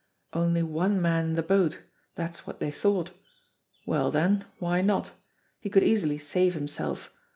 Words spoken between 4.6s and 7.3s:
not? He could easily save himself.